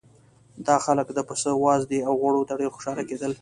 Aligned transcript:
دا 0.67 0.75
خلک 0.85 1.07
د 1.13 1.19
پسه 1.29 1.51
وازدې 1.65 1.99
او 2.07 2.13
غوړو 2.21 2.47
ته 2.49 2.53
ډېر 2.59 2.69
خوشاله 2.75 3.03
کېدل. 3.09 3.29